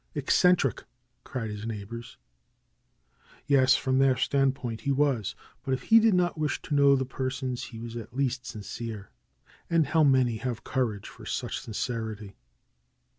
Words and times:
Eccentric! 0.15 0.83
cried 1.23 1.51
his 1.51 1.67
neighbors. 1.67 2.17
Yes, 3.45 3.75
from 3.75 3.99
their 3.99 4.17
standpoint 4.17 4.81
he 4.81 4.91
was. 4.91 5.35
But 5.63 5.75
if 5.75 5.83
he 5.83 5.99
did 5.99 6.15
not 6.15 6.39
wish 6.39 6.59
to 6.63 6.73
know 6.73 6.95
the 6.95 7.05
persons 7.05 7.65
he 7.65 7.77
was 7.77 7.95
at 7.95 8.15
least 8.17 8.43
sincere. 8.47 9.11
And 9.69 9.85
how 9.85 10.03
many 10.03 10.37
have 10.37 10.63
courage 10.63 11.07
for 11.07 11.27
such 11.27 11.59
sincerity? 11.59 12.35